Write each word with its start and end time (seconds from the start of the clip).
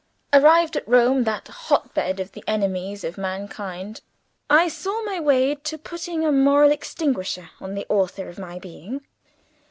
Arrived 0.33 0.75
at 0.75 0.87
Rome 0.87 1.25
that 1.25 1.47
hotbed 1.47 2.19
of 2.19 2.31
the 2.31 2.43
enemies 2.47 3.03
of 3.03 3.19
mankind 3.19 4.01
I 4.49 4.67
saw 4.67 5.03
my 5.03 5.19
way 5.19 5.53
to 5.53 5.77
putting 5.77 6.25
a 6.25 6.31
moral 6.31 6.71
extinguisher 6.71 7.51
on 7.59 7.75
the 7.75 7.85
author 7.87 8.27
of 8.27 8.39
my 8.39 8.57
being. 8.57 9.01